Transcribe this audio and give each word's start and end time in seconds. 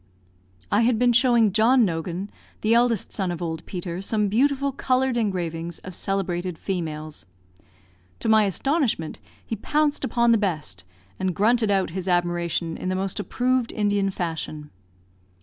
I 0.71 0.81
had 0.81 0.97
been 0.97 1.13
showing 1.13 1.51
John 1.51 1.85
Nogan, 1.85 2.31
the 2.61 2.73
eldest 2.73 3.11
son 3.11 3.29
of 3.29 3.39
old 3.39 3.63
Peter, 3.67 4.01
some 4.01 4.29
beautiful 4.29 4.71
coloured 4.71 5.15
engravings 5.15 5.77
of 5.83 5.93
celebrated 5.93 6.57
females; 6.57 7.23
to 8.19 8.27
my 8.27 8.45
astonishment 8.45 9.19
he 9.45 9.55
pounced 9.55 10.03
upon 10.03 10.31
the 10.31 10.39
best, 10.39 10.83
and 11.19 11.35
grunted 11.35 11.69
out 11.69 11.91
his 11.91 12.07
admiration 12.07 12.77
in 12.77 12.89
the 12.89 12.95
most 12.95 13.19
approved 13.19 13.71
Indian 13.71 14.09
fashion. 14.09 14.71